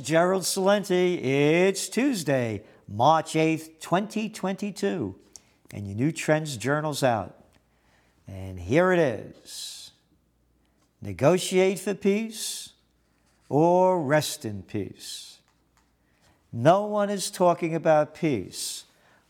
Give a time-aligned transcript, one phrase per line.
[0.00, 1.22] Gerald Celente.
[1.22, 5.14] It's Tuesday, March 8th, 2022,
[5.72, 7.36] and your new Trends Journal's out.
[8.26, 9.84] And here it is
[11.04, 12.70] Negotiate for peace
[13.50, 15.38] or rest in peace.
[16.50, 18.84] No one is talking about peace.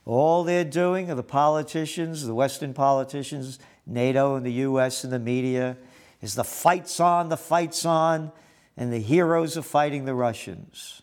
[0.04, 5.18] All they're doing are the politicians, the Western politicians, NATO and the US and the
[5.18, 5.76] media,
[6.22, 8.30] is the fight's on, the fight's on,
[8.76, 11.02] and the heroes are fighting the Russians.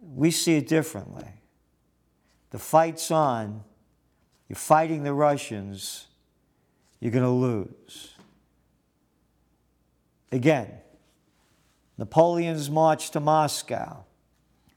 [0.00, 1.28] We see it differently.
[2.50, 3.64] The fight's on,
[4.48, 6.06] you're fighting the Russians,
[7.00, 8.12] you're going to lose.
[10.30, 10.70] Again,
[11.98, 14.04] Napoleon's march to Moscow.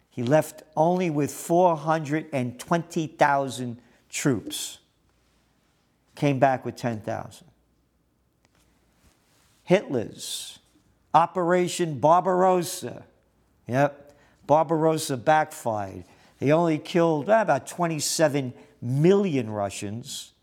[0.09, 4.79] He left only with 420,000 troops,
[6.15, 7.47] came back with 10,000.
[9.63, 10.59] Hitler's
[11.15, 13.05] Operation Barbarossa.
[13.67, 16.03] Yep, Barbarossa backfired.
[16.39, 20.33] They only killed uh, about 27 million Russians.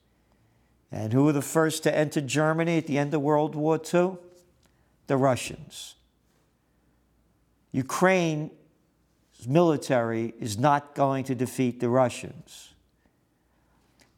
[0.91, 4.17] And who were the first to enter Germany at the end of World War II?
[5.09, 5.97] The Russians.
[7.73, 8.50] Ukraine's
[9.47, 12.73] military is not going to defeat the Russians.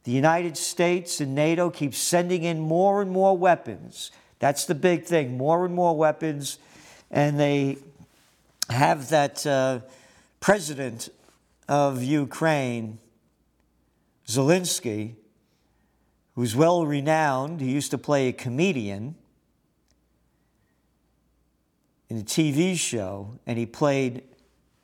[0.04, 4.12] The United States and NATO keep sending in more and more weapons.
[4.38, 6.58] That's the big thing more and more weapons.
[7.10, 7.78] And they
[8.68, 9.80] have that uh,
[10.40, 11.08] president
[11.68, 12.98] of Ukraine,
[14.26, 15.14] Zelensky,
[16.34, 17.60] who's well renowned.
[17.60, 19.14] He used to play a comedian
[22.08, 24.22] in a TV show, and he played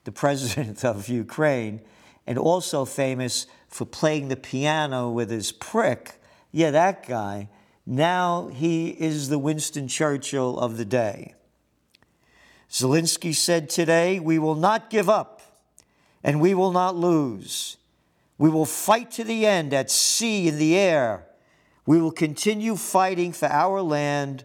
[0.04, 1.80] the president of Ukraine,
[2.26, 6.20] and also famous for playing the piano with his prick.
[6.52, 7.48] Yeah, that guy.
[7.90, 11.34] Now he is the Winston Churchill of the day.
[12.70, 15.42] Zelensky said today, We will not give up
[16.22, 17.78] and we will not lose.
[18.38, 21.26] We will fight to the end at sea, in the air.
[21.84, 24.44] We will continue fighting for our land,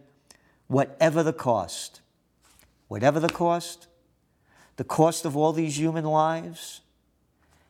[0.65, 2.01] whatever the cost.
[2.87, 3.85] Whatever the cost,
[4.77, 6.81] the cost of all these human lives?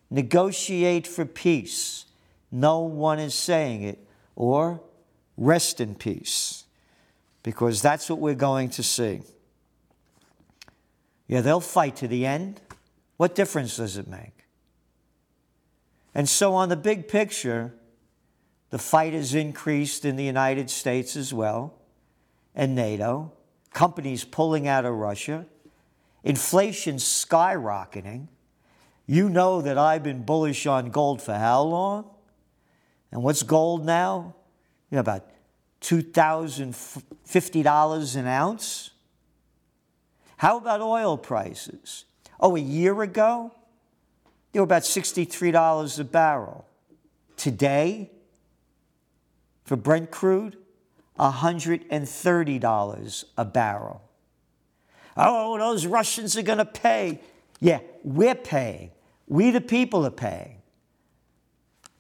[0.10, 2.06] Negotiate for peace.
[2.50, 4.08] No one is saying it.
[4.38, 4.82] Or
[5.38, 6.66] rest in peace,
[7.44, 9.22] because that's what we're going to see.
[11.28, 12.62] Yeah, they'll fight to the end.
[13.18, 14.46] What difference does it make?
[16.14, 17.74] And so, on the big picture,
[18.70, 21.74] the fight has increased in the United States as well,
[22.54, 23.34] and NATO,
[23.74, 25.46] companies pulling out of Russia
[26.26, 28.28] inflation skyrocketing.
[29.06, 32.10] You know that I've been bullish on gold for how long?
[33.12, 34.36] And what's gold now?
[34.90, 35.30] You know, about
[35.82, 38.92] $2,050 an ounce.
[40.38, 42.06] How about oil prices?
[42.40, 43.52] Oh, a year ago,
[44.52, 46.68] they were about $63 a barrel.
[47.38, 48.12] Today,
[49.64, 50.58] for Brent crude,
[51.20, 54.02] $130 a barrel.
[55.18, 57.22] Oh, those Russians are going to pay.
[57.60, 58.92] Yeah, we're paying.
[59.28, 60.58] We, the people, are paying.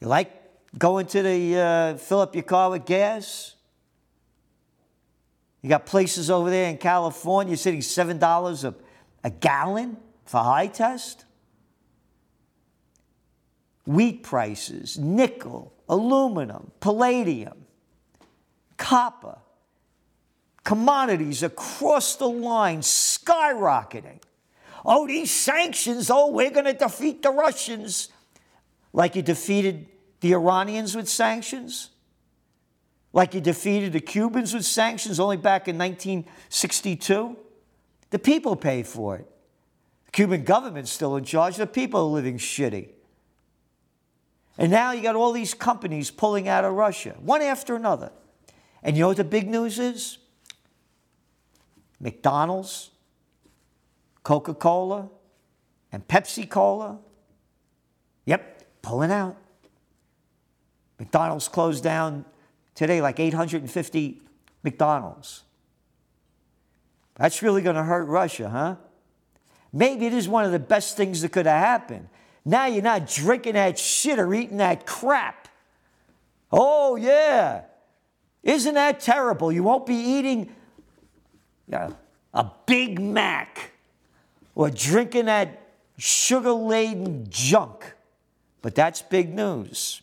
[0.01, 0.44] You like
[0.77, 3.55] going to the uh, fill up your car with gas?
[5.61, 8.75] You got places over there in California you're sitting seven dollars a,
[9.23, 11.25] a gallon for high test.
[13.85, 17.65] Wheat prices, nickel, aluminum, palladium,
[18.77, 19.37] copper
[20.65, 24.19] commodities across the line skyrocketing.
[24.83, 28.09] Oh, these sanctions, oh, we're going to defeat the Russians.
[28.91, 29.87] Like you defeated
[30.25, 31.91] the Iranians with sanctions?
[33.13, 37.37] Like he defeated the Cubans with sanctions only back in 1962?
[38.09, 39.29] The people pay for it.
[40.05, 42.89] The Cuban government's still in charge, the people are living shitty.
[44.57, 48.11] And now you got all these companies pulling out of Russia, one after another.
[48.81, 50.17] And you know what the big news is?
[51.99, 52.89] McDonald's,
[54.23, 55.07] Coca Cola,
[55.91, 56.97] and Pepsi Cola.
[58.25, 59.37] Yep, pulling out.
[60.99, 62.25] McDonald's closed down
[62.73, 64.21] today like 850
[64.63, 65.43] McDonald's.
[67.15, 68.75] That's really going to hurt Russia, huh?
[69.71, 72.09] Maybe it is one of the best things that could have happened.
[72.43, 75.47] Now you're not drinking that shit or eating that crap.
[76.51, 77.63] Oh, yeah.
[78.43, 79.51] Isn't that terrible?
[79.51, 80.53] You won't be eating
[81.71, 83.71] a Big Mac
[84.53, 85.61] or drinking that
[85.97, 87.93] sugar laden junk.
[88.61, 90.01] But that's big news.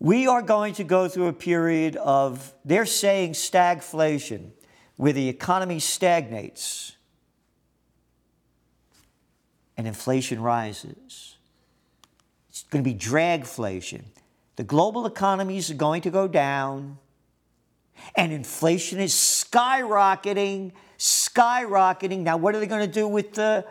[0.00, 4.52] We are going to go through a period of, they're saying stagflation.
[4.98, 6.96] where the economy stagnates
[9.76, 11.36] and inflation rises.
[12.50, 14.02] It's going to be dragflation.
[14.56, 16.98] The global economies are going to go down,
[18.16, 22.22] and inflation is skyrocketing, skyrocketing.
[22.22, 23.64] Now, what are they going to do with the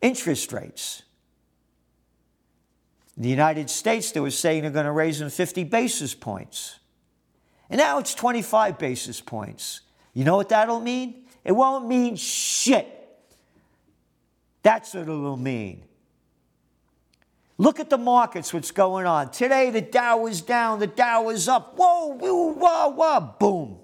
[0.00, 1.02] interest rates?
[3.22, 6.80] The United States, they were saying they're going to raise them 50 basis points.
[7.70, 9.82] And now it's 25 basis points.
[10.12, 11.26] You know what that'll mean?
[11.44, 12.88] It won't mean shit.
[14.64, 15.84] That's what it'll mean.
[17.58, 19.30] Look at the markets, what's going on.
[19.30, 21.74] Today, the Dow is down, the Dow is up.
[21.76, 23.78] Whoa, whoa, whoa, whoa, boom.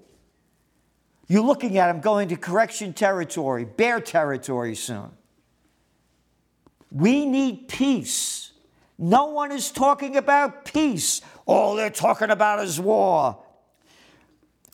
[1.28, 5.10] You're looking at them going to correction territory, bear territory soon.
[6.90, 8.47] We need peace.
[8.98, 11.20] No one is talking about peace.
[11.46, 13.38] All they're talking about is war.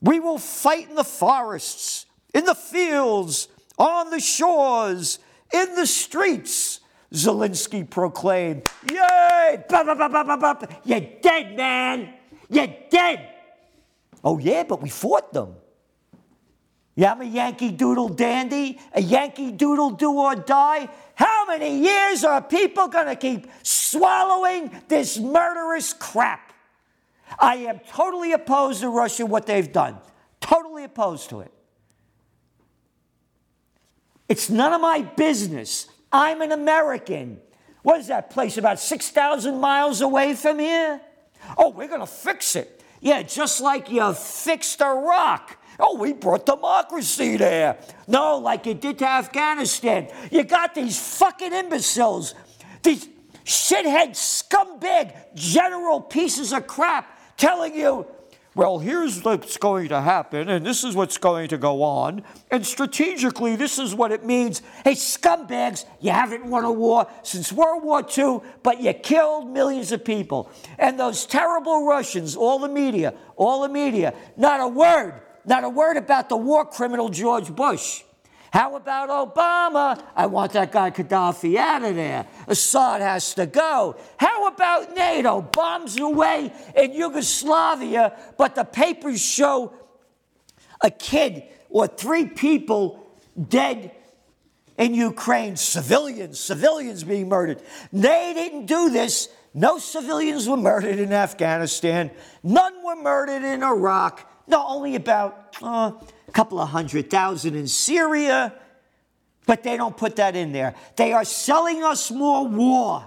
[0.01, 3.49] We will fight in the forests, in the fields,
[3.79, 5.19] on the shores,
[5.53, 6.81] in the streets.
[7.13, 9.65] Zelensky proclaimed, Yay!
[9.69, 12.15] Bah, bah, bah, You're dead, man!
[12.49, 13.29] You're dead!
[14.25, 15.55] Oh, yeah, but we fought them.
[16.97, 20.89] Yeah, I'm a Yankee Doodle dandy, a Yankee Doodle do or die.
[21.15, 26.53] How many years are people going to keep swallowing this murderous crap?
[27.39, 29.99] I am totally opposed to Russia, what they've done.
[30.41, 31.53] Totally opposed to it.
[34.29, 35.89] It's none of my business.
[36.11, 37.41] I'm an American.
[37.83, 41.01] What is that place about 6,000 miles away from here?
[41.59, 42.83] Oh, we're going to fix it.
[43.01, 45.59] Yeah, just like you fixed Iraq.
[45.79, 47.79] Oh, we brought democracy there.
[48.07, 50.09] No, like you did to Afghanistan.
[50.31, 52.35] You got these fucking imbeciles,
[52.83, 53.09] these
[53.45, 58.07] shithead scumbag general pieces of crap telling you,
[58.57, 62.23] well, here's what's going to happen, and this is what's going to go on,
[62.53, 64.63] and strategically, this is what it means.
[64.85, 69.91] Hey, scumbags, you haven't won a war since World War II, but you killed millions
[69.91, 70.53] of people.
[70.79, 75.69] And those terrible Russians, all the media, all the media, not a word, not a
[75.69, 78.03] word about the war criminal George Bush.
[78.55, 80.01] How about Obama?
[80.15, 82.25] I want that guy Gaddafi out of there.
[82.47, 83.97] Assad has to go.
[84.17, 85.43] How about NATO?
[85.43, 89.73] Bombs away in Yugoslavia, but the papers show
[90.81, 93.05] a kid or three people
[93.49, 93.91] dead
[94.79, 97.61] in Ukraine, civilians, civilians being murdered.
[97.93, 99.29] They didn't do this.
[99.53, 102.13] No civilians were murdered in Afghanistan.
[102.45, 104.31] None were murdered in Iraq.
[104.47, 105.93] No, only about uh,
[106.29, 108.53] a couple of hundred thousand in Syria,
[109.47, 110.75] but they don't put that in there.
[110.97, 113.05] They are selling us more war.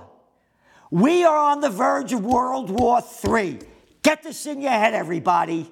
[0.89, 3.60] We are on the verge of World War III.
[4.01, 5.69] Get this in your head, everybody.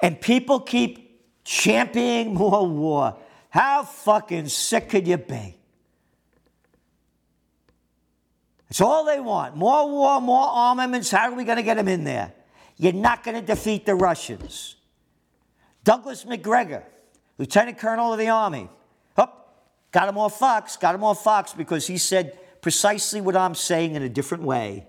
[0.00, 1.10] And people keep
[1.44, 3.16] championing more war.
[3.48, 5.56] How fucking sick could you be?
[8.68, 9.56] It's all they want.
[9.56, 11.10] More war, more armaments.
[11.10, 12.32] How are we going to get them in there?
[12.80, 14.76] You're not going to defeat the Russians.
[15.84, 16.82] Douglas Macgregor,
[17.36, 18.70] Lieutenant Colonel of the Army,
[19.18, 19.28] oh,
[19.92, 23.96] got him off Fox, got him off Fox because he said precisely what I'm saying
[23.96, 24.86] in a different way.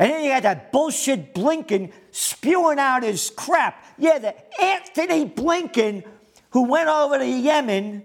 [0.00, 3.84] And then you had that bullshit Blinken spewing out his crap.
[3.98, 6.02] Yeah, the Antony Blinken
[6.50, 8.02] who went over to Yemen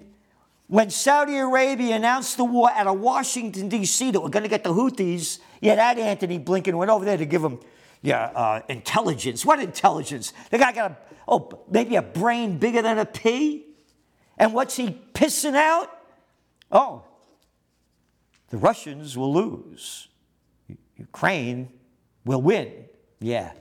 [0.74, 4.64] when Saudi Arabia announced the war out of Washington, D.C., that we're going to get
[4.64, 7.60] the Houthis, yeah, that Antony Blinken went over there to give them
[8.02, 9.46] yeah, uh, intelligence.
[9.46, 10.34] What intelligence?
[10.50, 13.68] The guy got a, oh, maybe a brain bigger than a pea?
[14.36, 15.96] And what's he pissing out?
[16.72, 17.04] Oh,
[18.50, 20.08] the Russians will lose.
[20.98, 21.70] Ukraine
[22.26, 22.74] will win.
[23.20, 23.52] Yeah.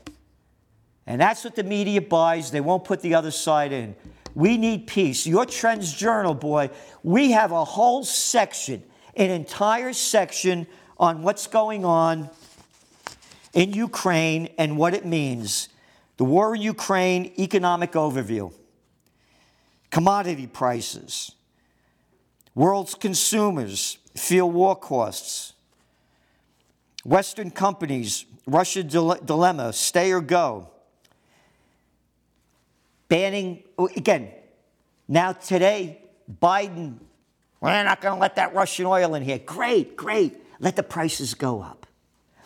[1.07, 2.51] And that's what the media buys.
[2.51, 3.97] They won't put the other side in.
[4.35, 5.27] We need peace.
[5.27, 6.71] Your Trends Journal, boy,
[7.03, 8.83] we have a whole section,
[9.17, 10.67] an entire section
[10.99, 12.31] on what's going on
[13.53, 15.69] in Ukraine and what it means.
[16.17, 18.53] The war in Ukraine, economic overview,
[19.91, 21.33] commodity prices,
[22.55, 25.53] world's consumers feel war costs,
[27.05, 30.73] Western companies, Russia dilemma, stay or go
[33.13, 34.31] banning, oh, again,
[35.07, 36.01] now today,
[36.41, 36.97] Biden,
[37.61, 39.39] we're not going to let that Russian oil in here.
[39.39, 40.35] Great, great.
[40.61, 41.87] Let the prices go up.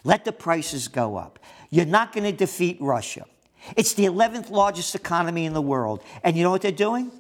[0.02, 1.38] Let the prices go up.
[1.70, 3.26] You're not going to defeat Russia.
[3.76, 6.02] It's the 11th largest economy in the world.
[6.25, 7.12] And you know what they're doing?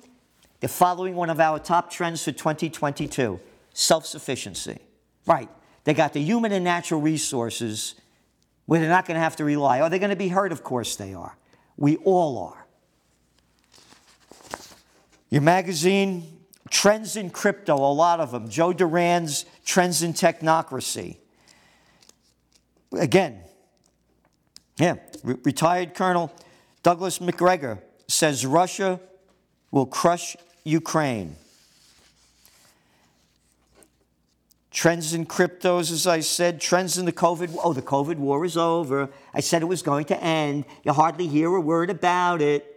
[0.58, 3.38] They're following one of our top trends for 2022
[3.72, 4.78] self sufficiency.
[5.24, 5.48] Right.
[5.84, 7.94] They got the human and natural resources
[8.64, 9.78] where they're not going to have to rely.
[9.78, 10.50] Oh, are they going to be hurt?
[10.50, 11.36] Of course they are.
[11.76, 12.65] We all are.
[15.30, 16.36] Your magazine,
[16.70, 18.48] Trends in Crypto, a lot of them.
[18.48, 21.16] Joe Duran's Trends in Technocracy.
[22.92, 23.40] Again,
[24.78, 26.32] yeah, re- retired Colonel
[26.82, 29.00] Douglas Macgregor says Russia
[29.70, 31.36] will crush Ukraine.
[34.70, 37.56] Trends in cryptos, as I said, trends in the COVID.
[37.64, 39.08] Oh, the COVID war is over.
[39.32, 40.66] I said it was going to end.
[40.84, 42.75] You hardly hear a word about it.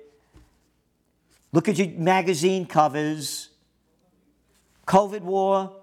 [1.51, 3.49] Look at your magazine covers.
[4.87, 5.75] COVID war,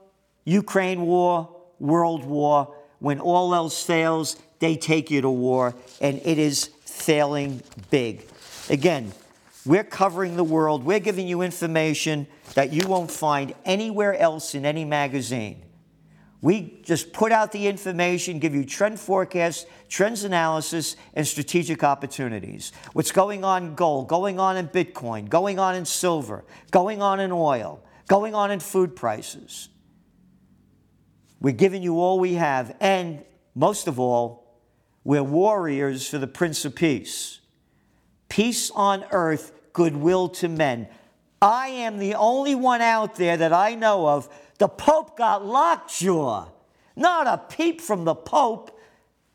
[0.44, 2.74] Ukraine war, world war.
[2.98, 8.26] When all else fails, they take you to war, and it is failing big.
[8.70, 9.12] Again,
[9.66, 10.84] we're covering the world.
[10.84, 15.62] We're giving you information that you won't find anywhere else in any magazine.
[16.46, 22.70] We just put out the information, give you trend forecasts, trends analysis, and strategic opportunities.
[22.92, 27.18] What's going on in gold, going on in Bitcoin, going on in silver, going on
[27.18, 29.70] in oil, going on in food prices.
[31.40, 33.24] We're giving you all we have, and
[33.56, 34.60] most of all,
[35.02, 37.40] we're warriors for the Prince of Peace.
[38.28, 40.86] Peace on earth, goodwill to men.
[41.42, 46.48] I am the only one out there that I know of the Pope got lockjaw.
[46.96, 48.78] Not a peep from the Pope.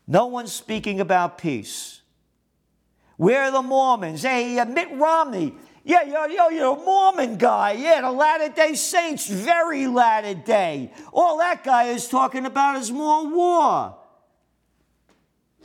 [0.06, 2.02] No one's speaking about peace.
[3.16, 4.22] Where are the Mormons?
[4.22, 5.54] Hey, uh, Mitt Romney.
[5.84, 7.72] Yeah, you're, you're, you're a Mormon guy.
[7.72, 10.92] Yeah, the Latter day Saints, very Latter day.
[11.12, 13.96] All that guy is talking about is more war.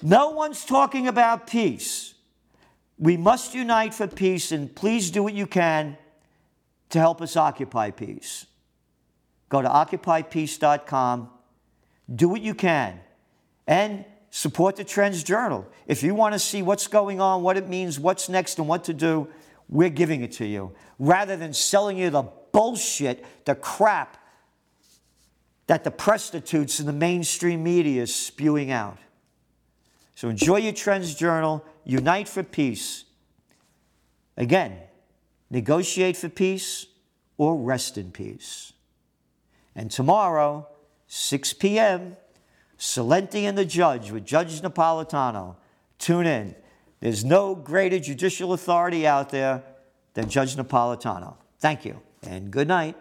[0.02, 2.14] No one's talking about peace.
[3.00, 5.98] We must unite for peace, and please do what you can
[6.90, 8.46] to help us occupy peace.
[9.50, 11.30] Go to occupypeace.com,
[12.14, 13.00] do what you can,
[13.66, 15.66] and support the Trends Journal.
[15.88, 18.84] If you want to see what's going on, what it means, what's next, and what
[18.86, 19.30] to do,
[19.70, 24.18] we're giving it to you rather than selling you the bullshit, the crap
[25.68, 28.98] that the prostitutes in the mainstream media is spewing out.
[30.16, 33.04] So enjoy your Trends Journal, unite for peace.
[34.38, 34.78] Again,
[35.50, 36.88] negotiate for peace
[37.38, 38.74] or rest in peace.
[39.78, 40.68] And tomorrow,
[41.06, 42.18] 6 p.m.,
[42.80, 45.56] Celente and the Judge with Judge Napolitano.
[46.00, 46.56] Tune in.
[47.00, 49.62] There's no greater judicial authority out there
[50.16, 51.36] than Judge Napolitano.
[51.60, 52.96] Thank you, and good night.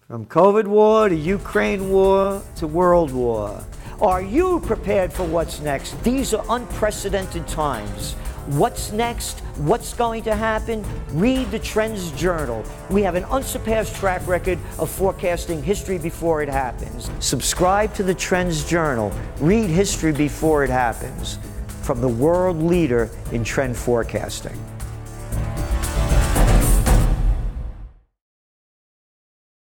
[0.00, 3.62] From COVID war to Ukraine war to world war.
[4.00, 6.02] Are you prepared for what's next?
[6.02, 8.16] These are unprecedented times.
[8.54, 9.38] What's next?
[9.58, 10.84] What's going to happen?
[11.12, 12.64] Read the Trends Journal.
[12.90, 17.12] We have an unsurpassed track record of forecasting history before it happens.
[17.20, 19.12] Subscribe to the Trends Journal.
[19.38, 21.38] Read history before it happens
[21.82, 24.58] from the world leader in trend forecasting.